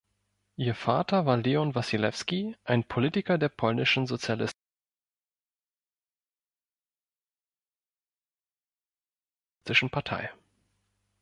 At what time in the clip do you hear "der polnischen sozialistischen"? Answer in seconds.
3.37-4.55